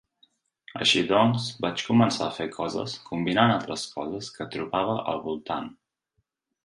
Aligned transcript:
Així 0.85 1.01
doncs 1.09 1.49
vaig 1.65 1.83
començar 1.89 2.25
a 2.29 2.33
fer 2.37 2.47
coses 2.55 2.95
combinant 3.11 3.53
altres 3.57 3.85
coses 3.99 4.31
que 4.39 4.49
trobava 4.57 4.97
al 5.13 5.23
voltant. 5.29 5.69